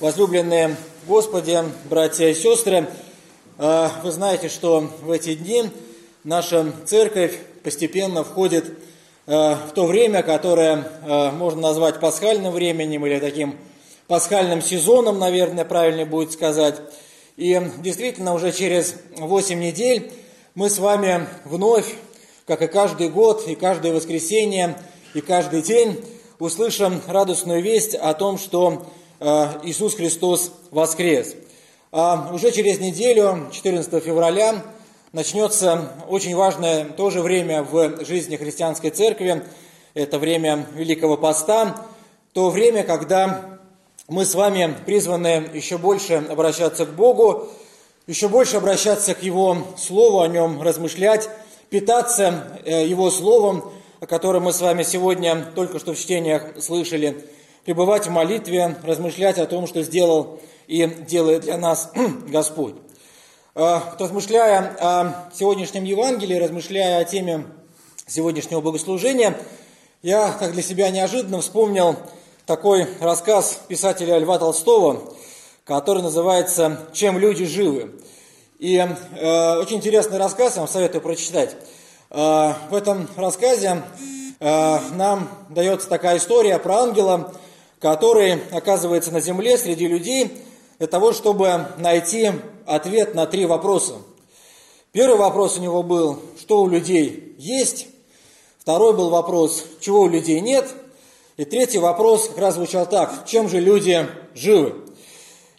[0.00, 0.76] Возлюбленные
[1.06, 2.88] Господи, братья и сестры,
[3.58, 5.64] э, вы знаете, что в эти дни
[6.24, 8.72] наша церковь постепенно входит э,
[9.26, 13.58] в то время, которое э, можно назвать пасхальным временем или таким
[14.06, 16.76] пасхальным сезоном, наверное, правильнее будет сказать.
[17.36, 20.10] И действительно, уже через 8 недель
[20.54, 21.94] мы с вами вновь,
[22.46, 24.78] как и каждый год, и каждое воскресенье,
[25.12, 26.02] и каждый день
[26.38, 28.86] услышим радостную весть о том, что
[29.20, 31.34] Иисус Христос воскрес.
[31.92, 34.64] А уже через неделю, 14 февраля,
[35.12, 39.44] начнется очень важное тоже время в жизни христианской церкви.
[39.92, 41.84] Это время Великого Поста,
[42.32, 43.58] то время, когда
[44.08, 47.50] мы с вами призваны еще больше обращаться к Богу,
[48.06, 51.28] еще больше обращаться к Его Слову, о Нем размышлять,
[51.68, 57.22] питаться э, Его Словом, о котором мы с вами сегодня только что в чтениях слышали–
[57.70, 61.92] пребывать в молитве, размышлять о том, что сделал и делает для нас
[62.26, 62.74] Господь.
[63.54, 67.46] А, размышляя о сегодняшнем Евангелии, размышляя о теме
[68.08, 69.36] сегодняшнего богослужения,
[70.02, 71.94] я так для себя неожиданно вспомнил
[72.44, 75.14] такой рассказ писателя Льва Толстого,
[75.62, 78.00] который называется «Чем люди живы?».
[78.58, 81.54] И э, очень интересный рассказ, я вам советую прочитать.
[82.10, 83.84] Э, в этом рассказе
[84.40, 87.32] э, нам дается такая история про ангела,
[87.80, 90.30] который оказывается на земле среди людей
[90.78, 92.30] для того, чтобы найти
[92.66, 93.94] ответ на три вопроса.
[94.92, 97.86] Первый вопрос у него был, что у людей есть.
[98.58, 100.68] Второй был вопрос, чего у людей нет.
[101.36, 104.74] И третий вопрос как раз звучал так, чем же люди живы.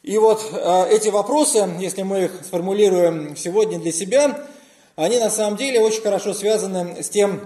[0.03, 4.45] И вот э, эти вопросы, если мы их сформулируем сегодня для себя,
[4.95, 7.41] они на самом деле очень хорошо связаны с тем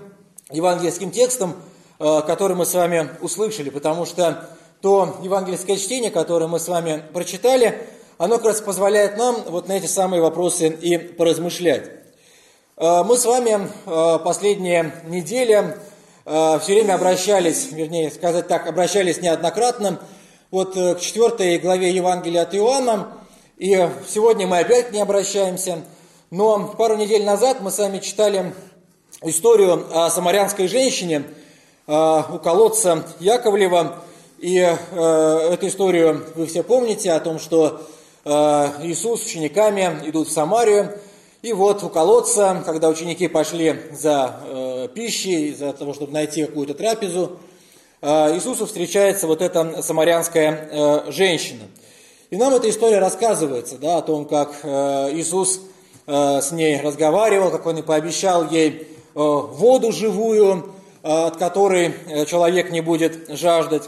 [0.52, 1.56] евангельским текстом,
[2.00, 4.50] э, который мы с вами услышали, потому что
[4.82, 7.88] то евангельское чтение, которое мы с вами прочитали,
[8.18, 11.90] оно как раз позволяет нам вот на эти самые вопросы и поразмышлять.
[12.78, 15.78] Э, мы с вами э, последние недели
[16.26, 20.00] э, все время обращались, вернее сказать так, обращались неоднократно
[20.52, 23.18] вот к четвертой главе Евангелия от Иоанна,
[23.58, 25.80] и сегодня мы опять к ней обращаемся.
[26.32, 28.54] Но пару недель назад мы с вами читали
[29.22, 31.24] историю о самарянской женщине
[31.88, 34.04] у колодца Яковлева,
[34.40, 37.82] и э, эту историю вы все помните о том, что
[38.24, 38.30] э,
[38.84, 40.98] Иисус с учениками идут в Самарию,
[41.42, 46.74] и вот у колодца, когда ученики пошли за э, пищей, за того, чтобы найти какую-то
[46.74, 47.38] трапезу,
[48.02, 51.64] э, Иисусу встречается вот эта самарянская э, женщина.
[52.32, 55.62] И нам эта история рассказывается да, о том, как э, Иисус
[56.08, 60.74] э, с ней разговаривал, как Он и пообещал ей э, воду живую,
[61.04, 63.84] э, от которой э, человек не будет жаждать.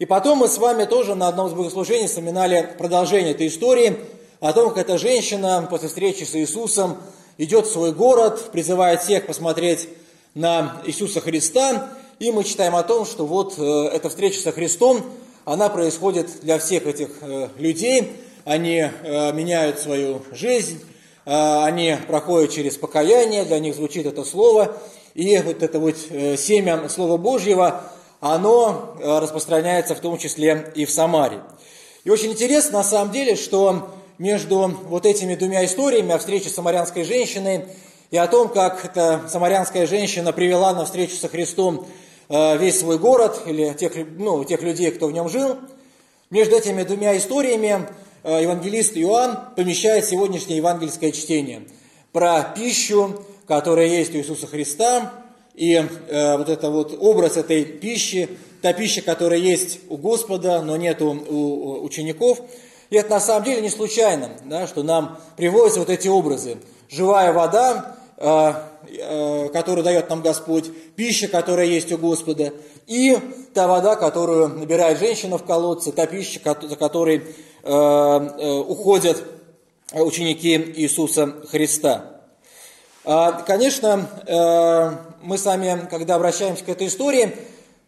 [0.00, 3.98] И потом мы с вами тоже на одном из богослужений вспоминали продолжение этой истории
[4.40, 6.96] о том, как эта женщина после встречи с Иисусом
[7.36, 9.90] идет в свой город, призывает всех посмотреть
[10.32, 15.02] на Иисуса Христа, и мы читаем о том, что вот э, эта встреча со Христом,
[15.44, 20.80] она происходит для всех этих э, людей, они э, меняют свою жизнь,
[21.26, 24.78] они проходят через покаяние, для них звучит это слово,
[25.12, 27.84] и вот это вот семя Слова Божьего,
[28.20, 31.40] оно э, распространяется в том числе и в Самаре.
[32.04, 36.54] И очень интересно на самом деле, что между вот этими двумя историями о встрече с
[36.54, 37.64] самарянской женщиной
[38.10, 41.86] и о том, как эта самарянская женщина привела на встречу со Христом
[42.28, 45.56] э, весь свой город или тех, ну, тех людей, кто в нем жил,
[46.28, 47.88] между этими двумя историями
[48.22, 51.62] э, евангелист Иоанн помещает сегодняшнее евангельское чтение
[52.12, 55.12] про пищу, которая есть у Иисуса Христа,
[55.54, 58.28] и э, вот это вот образ этой пищи,
[58.62, 62.40] та пища, которая есть у Господа, но нет у, у учеников.
[62.90, 66.58] И это на самом деле не случайно, да, что нам приводятся вот эти образы.
[66.88, 68.52] Живая вода, э,
[68.88, 72.52] э, которую дает нам Господь, пища, которая есть у Господа,
[72.86, 73.16] и
[73.54, 77.22] та вода, которую набирает женщина в колодце, та пища, за которой э,
[77.62, 79.22] э, уходят
[79.92, 82.19] ученики Иисуса Христа.
[83.02, 84.90] А, конечно, э,
[85.22, 87.34] мы сами, когда обращаемся к этой истории,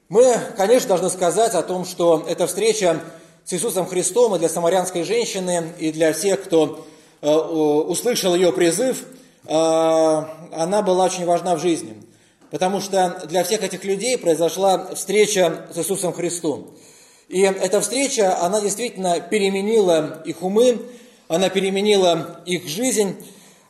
[0.09, 2.99] мы, конечно, должны сказать о том, что эта встреча
[3.45, 6.87] с Иисусом Христом и для самарянской женщины, и для всех, кто
[7.21, 9.05] э, услышал ее призыв,
[9.45, 11.95] э, она была очень важна в жизни.
[12.51, 16.71] Потому что для всех этих людей произошла встреча с Иисусом Христом.
[17.29, 20.81] И эта встреча, она действительно переменила их умы,
[21.29, 23.17] она переменила их жизнь,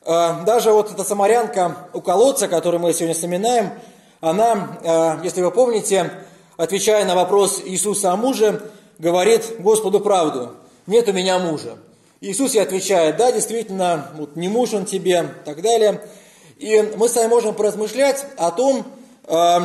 [0.04, 3.70] даже вот эта самарянка у колодца, которую мы сегодня вспоминаем,
[4.20, 6.10] она, э, если вы помните,
[6.56, 10.54] отвечая на вопрос Иисуса о муже, говорит Господу правду.
[10.87, 11.76] нет у меня мужа.
[12.20, 16.00] Иисус ей отвечает, да, действительно, вот не муж он тебе, и так далее.
[16.58, 18.84] И мы с вами можем поразмышлять о том,
[19.26, 19.58] э,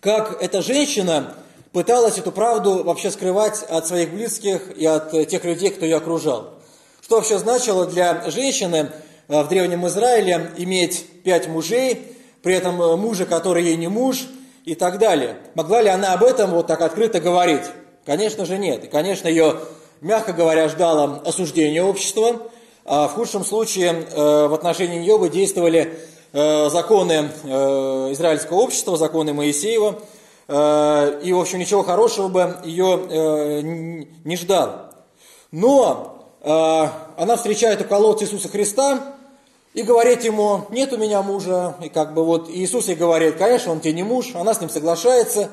[0.00, 1.34] как эта женщина
[1.72, 6.54] пыталась эту правду вообще скрывать от своих близких и от тех людей, кто ее окружал.
[7.02, 12.02] Что вообще значило для женщины э, в Древнем Израиле иметь пять мужей,
[12.42, 14.26] при этом э, мужа, который ей не муж
[14.64, 15.36] и так далее.
[15.54, 17.64] Могла ли она об этом вот так открыто говорить?
[18.04, 18.84] Конечно же нет.
[18.84, 19.56] И, конечно, ее,
[20.00, 22.42] мягко говоря, ждало осуждение общества.
[22.84, 25.98] А в худшем случае э, в отношении нее бы действовали
[26.32, 27.30] законы
[28.12, 30.00] израильского общества, законы Моисеева,
[30.48, 34.92] и, в общем, ничего хорошего бы ее не ждало.
[35.50, 39.15] Но Э, она встречает у колодца Иисуса Христа
[39.76, 41.76] и говорит ему, нет у меня мужа.
[41.82, 44.70] И как бы вот Иисус ей говорит, конечно, он тебе не муж, она с ним
[44.70, 45.50] соглашается.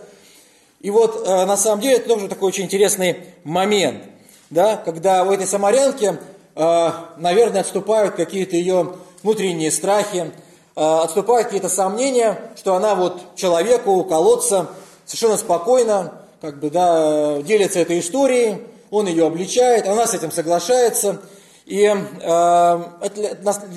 [0.79, 4.01] И вот э, на самом деле это тоже такой очень интересный момент,
[4.49, 6.17] да, когда у этой самарянки,
[6.55, 10.31] э, наверное, отступают какие-то ее внутренние страхи,
[10.73, 14.69] отступают какие-то сомнения, что она вот человеку колодца
[15.05, 21.21] совершенно спокойно как бы, да, делится этой историей, он ее обличает, она с этим соглашается.
[21.65, 22.81] И э,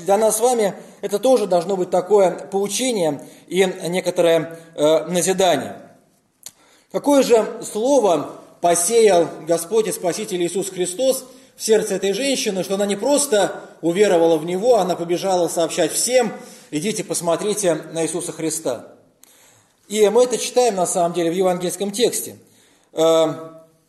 [0.05, 5.77] для нас с вами это тоже должно быть такое поучение и некоторое э, назидание.
[6.91, 8.31] Какое же слово
[8.61, 11.25] посеял Господь и Спаситель Иисус Христос
[11.55, 16.33] в сердце этой женщины, что она не просто уверовала в Него, она побежала сообщать всем,
[16.71, 18.89] идите посмотрите на Иисуса Христа.
[19.89, 22.37] И мы это читаем на самом деле в евангельском тексте.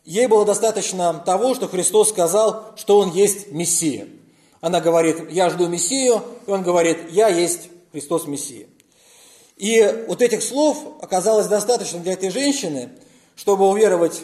[0.08, 4.08] Ей было достаточно того, что Христос сказал, что Он есть Мессия.
[4.62, 8.68] Она говорит, я жду Мессию, и Он говорит, я есть Христос Мессия.
[9.58, 12.88] И вот этих слов оказалось достаточно для этой женщины,
[13.36, 14.22] чтобы уверовать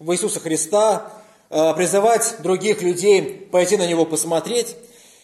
[0.00, 1.12] в Иисуса Христа,
[1.48, 3.22] э, призывать других людей
[3.52, 4.74] пойти на Него посмотреть.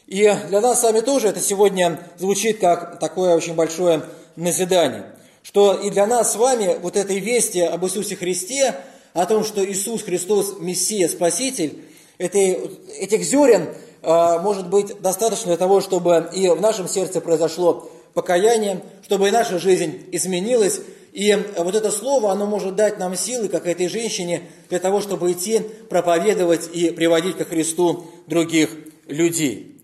[0.06, 4.04] И для нас с вами тоже это сегодня звучит как такое очень большое
[4.36, 8.76] назидание, что и для нас с вами вот этой вести об Иисусе Христе–
[9.12, 11.78] о том, что Иисус Христос Мессия, Спаситель,
[12.18, 12.58] этой,
[12.98, 13.68] этих зерен
[14.02, 19.30] э, может быть достаточно для того, чтобы и в нашем сердце произошло покаяние, чтобы и
[19.30, 20.80] наша жизнь изменилась.
[21.12, 25.32] И вот это слово, оно может дать нам силы, как этой женщине, для того, чтобы
[25.32, 28.70] идти, проповедовать и приводить ко Христу других
[29.06, 29.80] людей.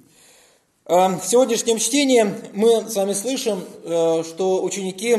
[0.84, 5.18] В сегодняшнем чтении мы с вами слышим, э, что ученики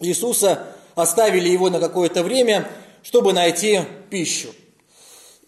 [0.00, 2.68] Иисуса оставили его на какое-то время–
[3.02, 4.48] чтобы найти пищу.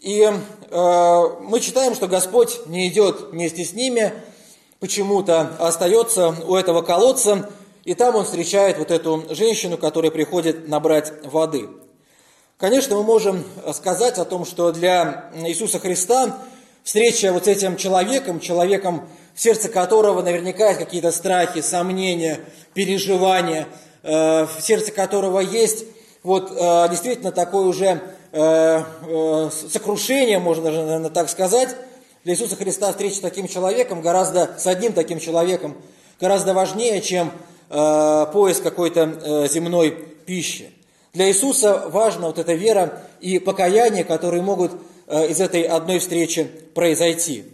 [0.00, 4.12] И э, мы читаем, что Господь не идет вместе с ними,
[4.80, 7.50] почему-то остается у этого колодца,
[7.84, 11.68] и там он встречает вот эту женщину, которая приходит набрать воды.
[12.58, 16.38] Конечно, мы можем сказать о том, что для Иисуса Христа
[16.82, 22.40] встреча вот с этим человеком, человеком, в сердце которого наверняка есть какие-то страхи, сомнения,
[22.74, 23.68] переживания,
[24.02, 25.84] э, в сердце которого есть
[26.24, 28.00] вот э, действительно такое уже
[28.32, 31.76] э, э, сокрушение, можно даже, наверное, так сказать,
[32.24, 35.76] для Иисуса Христа встреча с таким человеком, гораздо, с одним таким человеком,
[36.18, 37.30] гораздо важнее, чем
[37.68, 40.70] поиск какой-то земной пищи.
[41.12, 44.72] Для Иисуса важна вот эта вера и покаяние, которые могут
[45.10, 46.44] из этой одной встречи
[46.74, 47.44] произойти.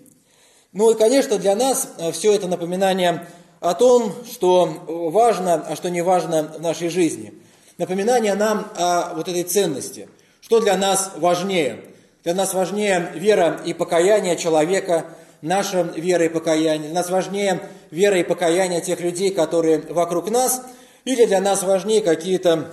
[0.73, 3.27] Ну и, конечно, для нас все это напоминание
[3.61, 7.35] о том, что важно, а что не важно в нашей жизни–
[7.81, 10.07] напоминание нам о вот этой ценности.
[10.43, 11.81] Что для нас важнее?
[12.23, 15.07] Для нас важнее вера и покаяние человека,
[15.41, 16.91] наша вера и покаяние.
[16.91, 17.59] Для нас важнее
[17.91, 20.61] вера и покаяние тех людей, которые вокруг нас,
[21.07, 22.71] или для нас важнее какие-то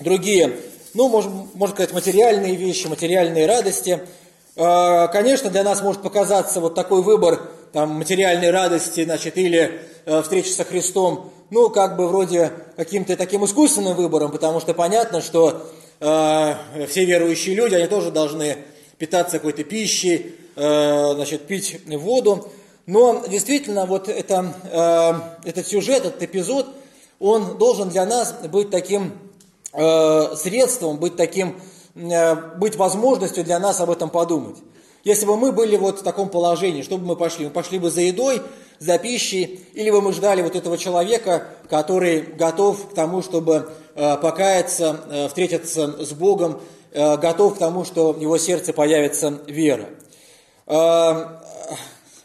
[0.00, 0.56] другие,
[0.94, 4.00] ну, можно, можно сказать, материальные вещи, материальные радости.
[4.56, 7.42] А, конечно, для нас может показаться вот такой выбор
[7.74, 13.44] там, материальной радости, значит, или э, встречи со Христом ну, как бы вроде каким-то таким
[13.44, 15.62] искусственным выбором, потому что понятно, что
[16.00, 16.54] э,
[16.88, 18.58] все верующие люди, они тоже должны
[18.98, 22.48] питаться какой-то пищей, э, значит, пить воду.
[22.86, 24.54] Но действительно, вот это,
[25.44, 26.66] э, этот сюжет, этот эпизод,
[27.18, 29.12] он должен для нас быть таким
[29.72, 31.60] э, средством, быть таким,
[31.94, 34.56] э, быть возможностью для нас об этом подумать.
[35.04, 37.44] Если бы мы были вот в таком положении, что бы мы пошли?
[37.44, 38.42] Мы пошли бы за едой,
[38.78, 44.16] за пищей, или бы мы ждали вот этого человека, который готов к тому, чтобы э,
[44.18, 46.60] покаяться, э, встретиться с Богом,
[46.92, 49.86] э, готов к тому, что в его сердце появится вера.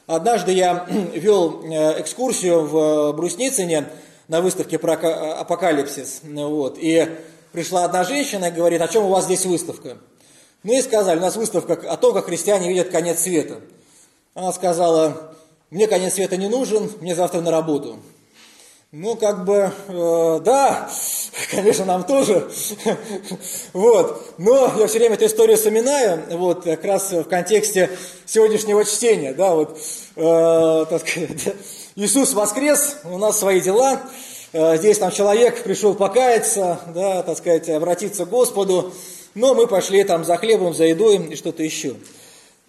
[0.08, 1.62] Однажды я вел
[2.00, 3.89] экскурсию в Брусницыне
[4.27, 7.08] на выставке про апокалипсис, вот, и
[7.51, 9.98] пришла одна женщина и говорит, о чем у вас здесь выставка?
[10.63, 13.62] Ну и сказали, у нас выставка о том, как христиане видят конец света.
[14.34, 15.34] Она сказала,
[15.72, 17.98] мне конец света не нужен, мне завтра на работу.
[18.92, 20.90] Ну, как бы, э, да,
[21.51, 22.51] конечно, нам тоже.
[23.74, 24.34] вот.
[24.38, 27.90] Но я все время эту историю вспоминаю, вот, как раз в контексте
[28.25, 29.80] сегодняшнего чтения, да, вот,
[30.18, 31.56] э, так сказать,
[31.96, 34.01] Иисус воскрес, у нас свои дела,
[34.51, 38.92] э, здесь там человек пришел покаяться, да, так сказать, обратиться к Господу,
[39.36, 41.96] но мы пошли там за хлебом, за едой и что-то еще.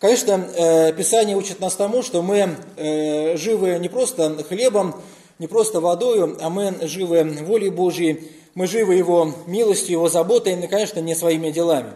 [0.03, 5.01] Конечно, э, Писание учит нас тому, что мы э, живы не просто хлебом,
[5.39, 10.67] не просто водою, а мы живы волей Божьей, мы живы Его милостью, Его заботой, и,
[10.67, 11.93] конечно, не своими делами.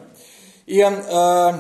[0.67, 1.53] И э,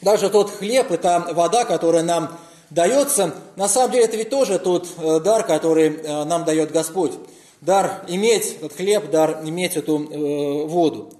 [0.00, 2.38] даже тот хлеб и та вода, которая нам
[2.70, 4.88] дается, на самом деле это ведь тоже тот
[5.22, 5.90] дар, который
[6.24, 7.12] нам дает Господь.
[7.60, 9.98] Дар иметь этот хлеб, дар иметь эту
[10.68, 11.12] воду.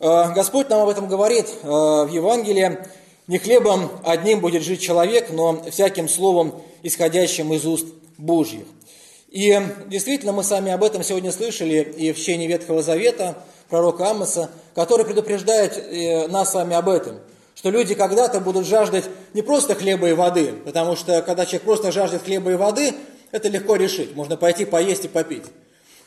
[0.00, 2.80] Господь нам об этом говорит в Евангелии.
[3.26, 7.86] Не хлебом одним будет жить человек, но всяким словом, исходящим из уст
[8.18, 8.64] Божьих.
[9.30, 14.50] И действительно, мы сами об этом сегодня слышали и в чтении Ветхого Завета, пророка Амоса,
[14.74, 17.18] который предупреждает э, нас с вами об этом,
[17.54, 21.92] что люди когда-то будут жаждать не просто хлеба и воды, потому что когда человек просто
[21.92, 22.94] жаждет хлеба и воды,
[23.32, 25.44] это легко решить, можно пойти поесть и попить.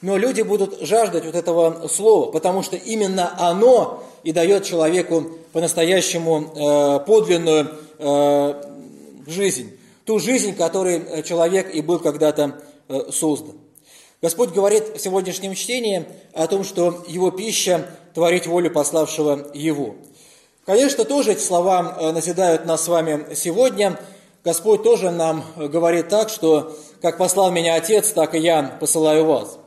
[0.02, 6.54] Но люди будут жаждать вот этого слова, потому что именно оно и дает человеку по-настоящему
[6.56, 8.64] э, подлинную э,
[9.26, 9.78] жизнь.
[10.06, 13.58] Ту жизнь, которой человек и был когда-то Э, создан.
[14.22, 19.96] Господь говорит в сегодняшнем чтении о том, что Его пища– творить волю пославшего Его.
[20.66, 24.00] Конечно, тоже эти слова э, назидают нас с вами сегодня.
[24.46, 29.60] Господь тоже нам говорит так, что «как послал меня Отец, так и я посылаю вас».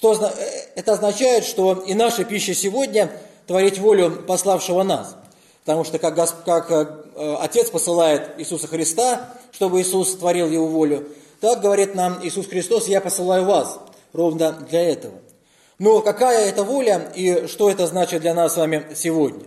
[0.00, 0.30] Что э,
[0.76, 3.12] это означает, что и наша пища сегодня–
[3.50, 5.16] творить волю пославшего нас.
[5.64, 6.14] Потому что как,
[6.44, 11.08] как Отец посылает Иисуса Христа, чтобы Иисус творил Его волю,
[11.40, 13.80] так говорит нам Иисус Христос, я посылаю вас
[14.12, 15.14] ровно для этого.
[15.80, 19.46] Но какая это воля и что это значит для нас с вами сегодня?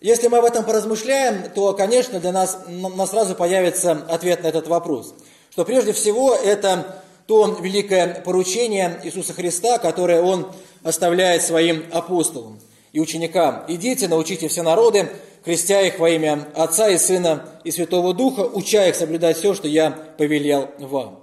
[0.00, 4.66] Если мы об этом поразмышляем, то, конечно, для нас, нас сразу появится ответ на этот
[4.66, 5.14] вопрос.
[5.50, 10.50] Что прежде всего это то великое поручение Иисуса Христа, которое Он
[10.82, 12.58] оставляет своим апостолам
[12.92, 13.64] и ученикам.
[13.68, 15.10] «Идите, научите все народы,
[15.44, 19.68] крестя их во имя Отца и Сына и Святого Духа, уча их соблюдать все, что
[19.68, 21.22] я повелел вам.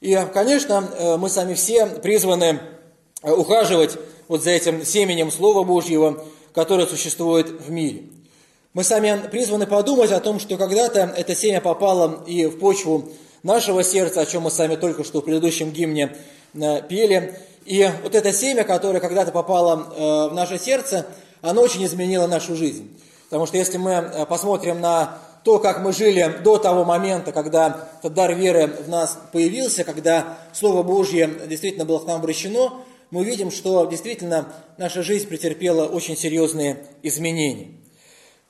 [0.00, 2.58] И, конечно, э, мы сами все призваны
[3.22, 6.24] э, ухаживать вот за этим семенем Слова Божьего,
[6.54, 8.04] которое существует в мире.
[8.72, 13.10] Мы сами призваны подумать о том, что когда-то это семя попало и в почву
[13.46, 16.16] нашего сердца, о чем мы сами только что в предыдущем гимне
[16.54, 17.34] э, пели.
[17.64, 21.06] И вот это семя, которое когда-то попало в наше сердце,
[21.42, 22.96] оно очень изменило нашу жизнь.
[23.26, 27.88] Потому что если мы э, посмотрим на то, как мы жили до того момента, когда
[27.98, 33.20] этот дар веры в нас появился, когда Слово Божье действительно было к нам обращено, мы
[33.20, 37.68] увидим, что действительно наша жизнь претерпела очень серьезные изменения.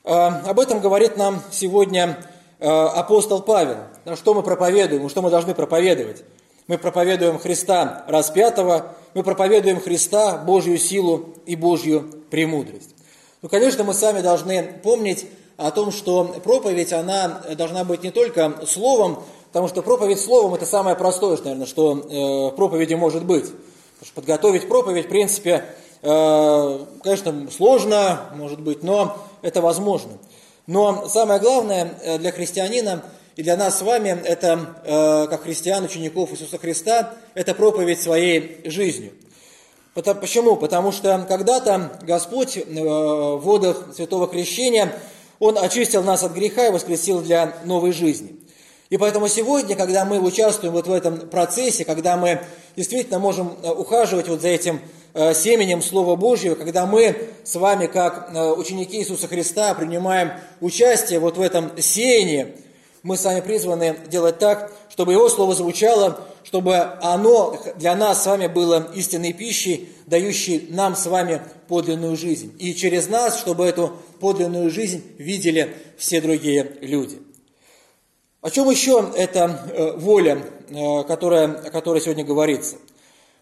[0.05, 0.11] Э,
[0.45, 3.79] об этом говорит нам сегодня э, апостол Павел.
[4.15, 6.25] Что мы проповедуем, что мы должны проповедовать?
[6.67, 12.97] Мы проповедуем Христа распятого, мы проповедуем Христа, Божью силу и Божью премудрость.
[13.43, 18.67] Ну, конечно, мы сами должны помнить о том, что проповедь, она должна быть не только
[18.67, 23.45] словом, потому что проповедь словом– это самое простое, наверное, что э, проповеди может быть.
[23.45, 25.65] Потому что подготовить проповедь, в принципе,
[26.03, 30.13] э, конечно, сложно, может быть, но это возможно.
[30.67, 33.05] Но самое главное э, для христианина
[33.37, 39.13] и для нас с вами, это, как христиан, учеников Иисуса Христа, это проповедь своей жизнью–
[40.03, 40.57] Почему?
[40.57, 44.93] Потому что когда-то Господь э, в водах Святого Крещения,
[45.39, 48.37] Он очистил нас от греха и воскресил для новой жизни.
[48.91, 52.43] И поэтому сегодня, когда мы участвуем вот в этом процессе, когда мы
[52.77, 54.81] действительно можем э, ухаживать вот за этим
[55.15, 61.37] э, семенем Слова Божьего, когда мы с вами, как ученики Иисуса Христа, принимаем участие вот
[61.37, 62.55] в этом сеянии,
[63.03, 68.27] мы с вами призваны делать так, чтобы Его Слово звучало, чтобы оно для нас с
[68.27, 72.53] вами было истинной пищей, дающей нам с вами подлинную жизнь.
[72.59, 77.19] И через нас, чтобы эту подлинную жизнь видели все другие люди.
[78.47, 80.39] О чем еще эта э, воля,
[80.69, 82.77] э, которая, о которой сегодня говорится?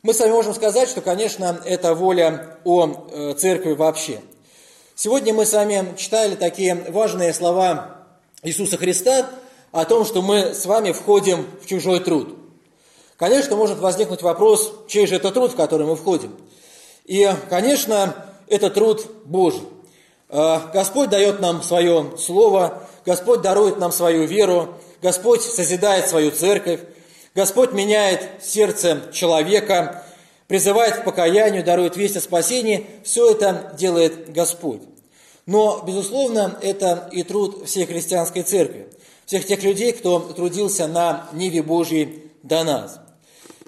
[0.03, 4.23] Мы с вами можем сказать, что, конечно, это воля о э, церкви вообще.
[4.95, 7.99] Сегодня мы с вами читали такие важные слова
[8.43, 9.29] Иисуса Христа–
[9.73, 12.39] о том, что мы с вами входим в чужой труд.
[13.19, 16.35] Конечно, может возникнуть вопрос, чей же это труд, в который мы входим.
[17.05, 18.15] И, конечно,
[18.47, 19.65] это труд Божий.
[20.31, 26.81] Господь дает нам свое слово, Господь дарует нам свою веру, Господь созидает свою церковь,
[27.35, 30.03] Господь меняет сердце человека,
[30.49, 32.87] призывает к покаянию, дарует весть о спасении.
[33.03, 34.81] Все это делает Господь.
[35.45, 38.89] Но, безусловно, это и труд всей христианской церкви,
[39.27, 42.99] всех тех людей, кто трудился на Ниве Божьей до нас.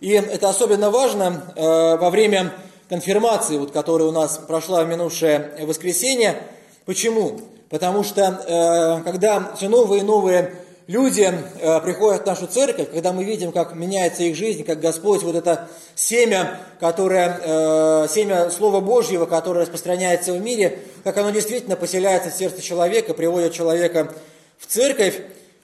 [0.01, 1.61] И это особенно важно э,
[1.99, 2.55] во время
[2.89, 6.39] конфирмации, вот, которая у нас прошла в минувшее воскресенье.
[6.87, 7.39] Почему?
[7.69, 13.13] Потому что э, когда все новые и новые люди э, приходят в нашу церковь, когда
[13.13, 18.81] мы видим, как меняется их жизнь, как Господь, вот это семя, которое, э, семя Слова
[18.81, 24.13] Божьего, которое распространяется в мире, как оно действительно поселяется в сердце человека, приводит человека
[24.59, 25.21] в церковь,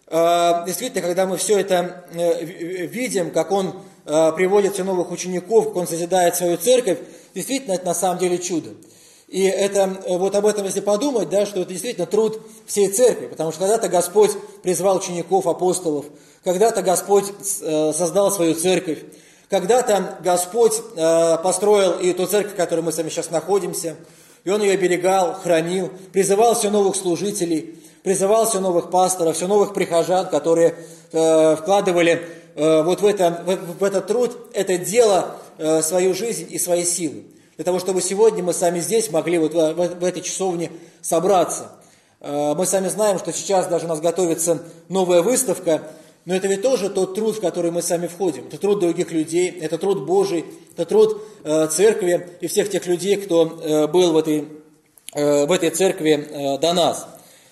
[0.08, 5.86] э, действительно, когда мы все это видим, как он приводит все новых учеников, как он
[5.86, 6.98] созидает свою церковь,
[7.36, 8.70] действительно, это на самом деле чудо.
[9.32, 13.28] И это, э, вот об этом, если подумать, да, что это действительно труд всей церкви,
[13.28, 16.04] потому что когда-то Господь призвал учеников, апостолов,
[16.44, 17.24] когда-то Господь
[17.62, 18.98] э, создал свою церковь,
[19.48, 23.96] когда-то Господь э, построил и ту церковь, в которой мы с вами сейчас находимся,
[24.44, 29.72] и Он ее оберегал, хранил, призывал все новых служителей, призывал все новых пасторов, все новых
[29.72, 30.74] прихожан, которые
[31.10, 33.42] вкладывали вот в, это,
[33.78, 35.36] в этот труд, это дело,
[35.82, 37.24] свою жизнь и свои силы
[37.56, 41.72] для того, чтобы сегодня мы сами здесь могли вот в, этой часовне собраться.
[42.20, 45.82] Э, мы сами знаем, что сейчас даже у нас готовится новая выставка,
[46.24, 48.46] но это ведь тоже тот труд, в который мы сами входим.
[48.46, 53.16] Это труд других людей, это труд Божий, это труд э, церкви и всех тех людей,
[53.16, 54.48] кто э, был в этой,
[55.14, 57.06] в этой церкви до нас.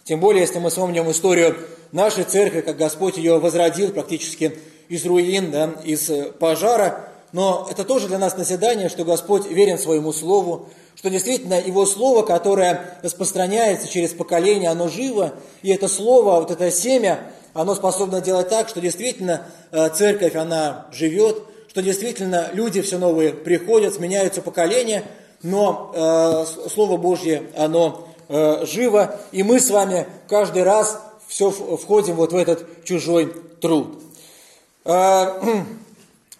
[0.04, 1.57] Тем более, если мы вспомним историю
[1.92, 4.57] нашей церкви, как Господь ее возродил практически
[4.88, 10.13] из руин, да, из пожара, но это тоже для нас назидание, что Господь верен своему
[10.13, 16.51] Слову, что действительно Его Слово, которое распространяется через поколение, оно живо, и это Слово, вот
[16.51, 22.81] это семя, оно способно делать так, что действительно э, церковь, она живет, что действительно люди
[22.81, 25.04] все новые приходят, сменяются поколения,
[25.43, 32.17] но э, Слово Божье, оно э, живо, и мы с вами каждый раз все входим
[32.17, 34.02] вот в этот чужой труд.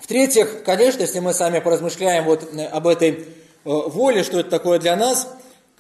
[0.01, 3.19] В-третьих, конечно, если мы сами поразмышляем вот э, об этой э,
[3.65, 5.29] воле, что это такое для нас,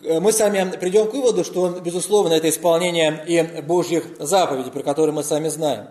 [0.02, 5.14] э, мы сами придем к выводу, что, безусловно, это исполнение и Божьих заповедей, про которые
[5.14, 5.88] мы сами знаем.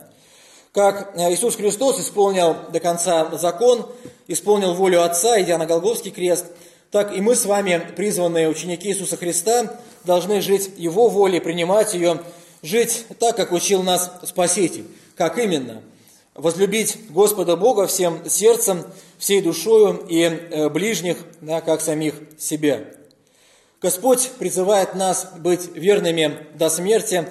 [0.74, 3.90] Как Иисус Христос исполнил до конца закон,
[4.28, 6.46] исполнил волю Отца, идя на Голговский крест,
[6.92, 12.22] так и мы с вами, призванные ученики Иисуса Христа, должны жить Его волей, принимать ее,
[12.62, 14.86] жить так, как учил нас Спаситель.
[15.16, 15.82] Как именно?
[16.40, 18.86] Возлюбить Господа Бога всем сердцем,
[19.18, 22.86] всей душою и э, ближних, да, как самих себя.
[23.82, 27.28] Господь призывает нас быть верными до смерти,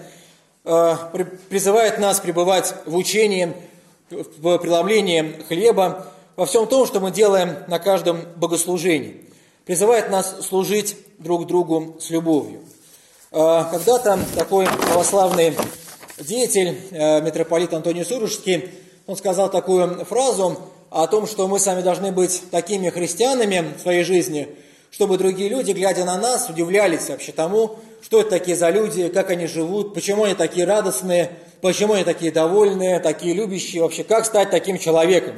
[0.65, 0.95] э,
[1.49, 3.55] призывает нас пребывать в учении,
[4.11, 9.25] в преломлении хлеба, во всем том, что мы делаем на каждом богослужении.
[9.65, 12.61] Призывает нас служить друг другу с любовью.
[13.33, 15.57] Э, когда-то такой православный
[16.19, 18.69] деятель, митрополит Антоний Сурожский,
[19.09, 20.59] он сказал такую фразу
[20.91, 24.49] о том, что мы сами должны быть такими христианами в своей жизни,
[24.91, 29.31] чтобы другие люди, глядя на нас, удивлялись вообще тому, что это такие за люди, как
[29.31, 31.31] они живут, почему они такие радостные,
[31.63, 35.37] почему они такие довольные, такие любящие, вообще как стать таким человеком.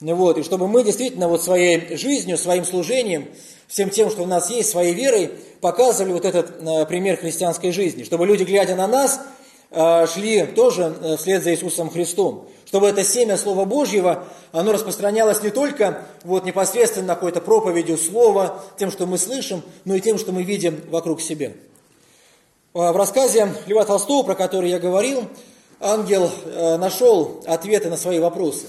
[0.00, 3.26] Вот, и чтобы мы действительно вот своей жизнью, своим служением,
[3.66, 8.04] всем тем, что у нас есть, своей верой, показывали вот этот э, пример христианской жизни,
[8.04, 9.20] чтобы люди, глядя на нас,
[10.06, 15.50] шли тоже э, вслед за Иисусом Христом чтобы это семя Слова Божьего, оно распространялось не
[15.50, 20.42] только вот непосредственно какой-то проповедью Слова, тем, что мы слышим, но и тем, что мы
[20.42, 21.52] видим вокруг себя.
[22.74, 25.28] А, в рассказе Льва Толстого, про который я говорил,
[25.78, 28.66] ангел э, нашел ответы на свои вопросы.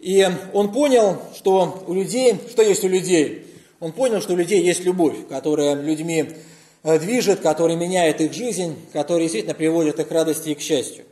[0.00, 3.46] И он понял, что у людей, что есть у людей?
[3.78, 6.34] Он понял, что у людей есть любовь, которая людьми э,
[6.96, 11.04] движет, которая меняет их жизнь, которая действительно приводит их к радости и к счастью.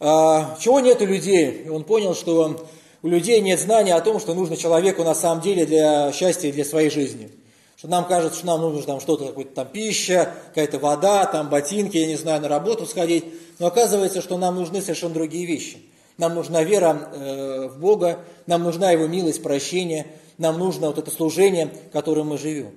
[0.00, 1.68] А, чего нет у людей?
[1.70, 2.66] Он понял, что
[3.02, 6.52] у людей нет знания о том, что нужно человеку на самом деле для счастья и
[6.52, 7.30] для своей жизни.
[7.76, 11.96] Что нам кажется, что нам нужно там что-то, какая-то там пища, какая-то вода, там ботинки,
[11.96, 13.24] я не знаю, на работу сходить.
[13.58, 15.78] Но оказывается, что нам нужны совершенно другие вещи.
[16.16, 20.06] Нам нужна вера э, в Бога, нам нужна Его милость, прощение,
[20.38, 22.72] нам нужно вот это служение, которым мы живем.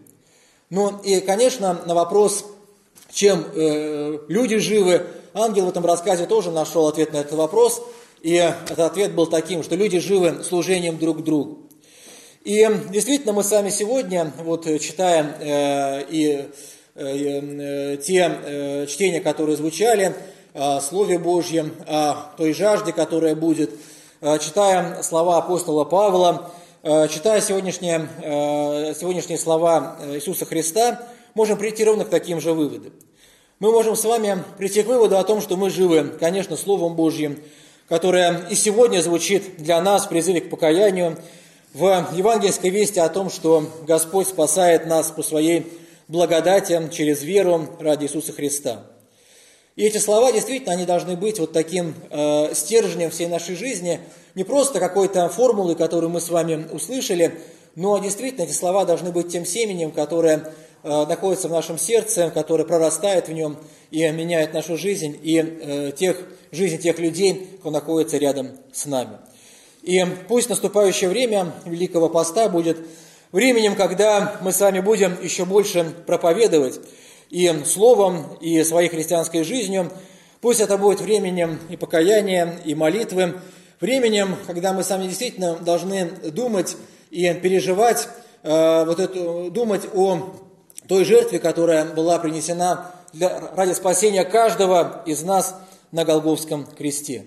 [0.72, 2.46] Ну и, конечно, на вопрос,
[3.12, 7.84] чем э, люди живы, Ангел в этом рассказе тоже нашел ответ на этот вопрос,
[8.22, 11.60] и этот ответ был таким, что люди живы служением друг другу.
[12.44, 16.50] И действительно, мы сами сегодня, вот читаем э, и
[16.96, 20.16] те чтения, которые звучали,
[20.54, 23.72] о Слове Божьем, о той жажде, которая будет,
[24.40, 26.50] читая слова апостола Павла,
[26.86, 31.02] читая сегодняшние, сегодняшние слова Иисуса Христа,
[31.34, 32.94] можем прийти ровно к таким же выводам.
[33.58, 37.42] Мы можем с вами прийти к выводу о том, что мы живы, конечно, Словом Божьим,
[37.90, 41.18] которое и сегодня звучит для нас в призыве к покаянию,
[41.74, 45.66] в евангельской вести о том, что Господь спасает нас по своей
[46.08, 48.84] благодати через веру ради Иисуса Христа.
[49.76, 54.00] И эти слова действительно, они должны быть вот таким э, стержнем всей нашей жизни,
[54.34, 57.40] не просто какой-то формулой, которую мы с вами услышали,
[57.76, 62.64] но действительно эти слова должны быть тем семенем, которое э, находится в нашем сердце, которое
[62.64, 63.58] прорастает в нем
[63.92, 69.18] и меняет нашу жизнь и э, тех, жизнь тех людей, кто находится рядом с нами.
[69.84, 72.78] И пусть наступающее время Великого Поста будет
[73.34, 76.80] временем, когда мы с вами будем еще больше проповедовать
[77.30, 79.92] и словом, и своей христианской жизнью.
[80.42, 83.36] Пусть это будет временем и покаяния, и молитвы,
[83.80, 86.78] временем, когда мы сами действительно должны думать
[87.10, 88.08] и переживать,
[88.44, 90.36] э, вот эту, думать о
[90.88, 95.56] той жертве, которая была принесена для, ради спасения каждого из нас
[95.92, 97.26] на Голговском кресте.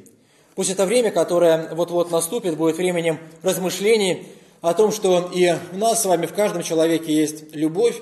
[0.54, 4.26] Пусть это время, которое вот-вот наступит, будет временем размышлений
[4.60, 7.96] о том, что и у нас с вами, в каждом человеке есть любовь,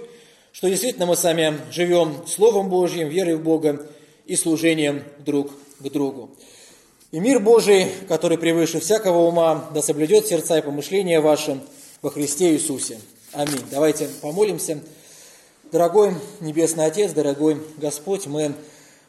[0.57, 3.87] что действительно мы сами живем Словом Божьим, верой в Бога
[4.25, 6.31] и служением друг к другу.
[7.13, 11.61] И мир Божий, который превыше всякого ума, да соблюдет сердца и помышления ваши
[12.01, 12.99] во Христе Иисусе.
[13.35, 13.61] Аминь.
[13.71, 14.81] Давайте помолимся.
[15.73, 18.55] Дорогой Небесный Отец, дорогой Господь, мы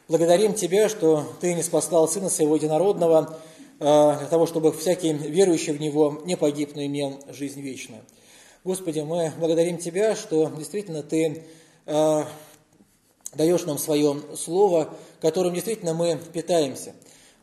[0.06, 3.38] Благодарим Тебя, что Ты не спасал Сына Своего Единородного,
[3.80, 8.02] э, для того, чтобы всякий верующий в Него не погиб, но имел жизнь вечную.
[8.64, 11.44] Господи, мы благодарим Тебя, что действительно Ты
[11.86, 12.24] э,
[13.34, 16.92] даешь нам свое Слово, которым действительно мы питаемся.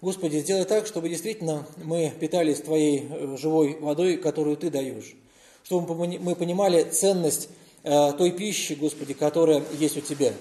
[0.01, 5.15] Господи, сделай так, чтобы действительно мы питались Твоей э, живой водой, которую Ты даешь.
[5.63, 7.49] Чтобы мы понимали ценность
[7.81, 10.33] той пищи, Господи, которая есть у Тебя.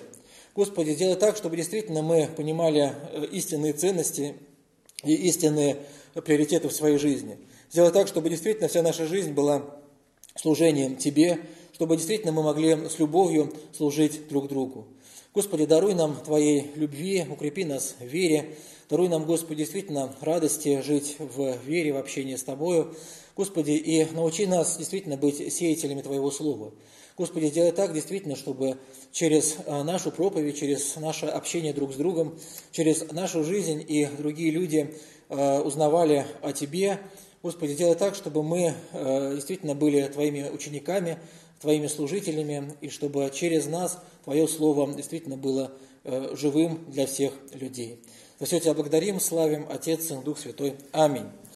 [0.54, 4.36] Господи, сделай так, чтобы действительно мы понимали э, истинные ценности
[5.02, 5.78] и истинные
[6.14, 7.38] приоритеты в своей жизни.
[7.70, 9.64] Сделай так, чтобы действительно вся наша жизнь была
[10.44, 11.38] служением Тебе,
[11.72, 14.86] чтобы действительно мы могли с любовью служить друг другу.
[15.32, 18.54] Господи, даруй нам Твоей любви, укрепи нас в вере,
[18.90, 22.94] даруй нам, Господи, действительно радости жить в вере, в общении с Тобою.
[23.34, 26.74] Господи, и научи нас действительно быть сеятелями Твоего Слова.
[27.16, 28.76] Господи, сделай так действительно, чтобы
[29.12, 32.38] через а, нашу проповедь, через наше общение друг с другом,
[32.70, 34.94] через нашу жизнь и другие люди
[35.30, 37.00] а, узнавали о Тебе.
[37.44, 41.18] Господи, сделай так, чтобы мы а, действительно были Твоими учениками,
[41.60, 45.70] Твоими служителями, и чтобы через нас Твое Слово действительно было
[46.32, 48.02] живым для всех людей.
[48.40, 50.76] За все Тебя благодарим, славим, Отец, Сын, Дух Святой.
[50.92, 51.26] Аминь.